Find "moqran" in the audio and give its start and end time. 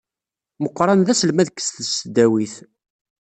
0.61-0.99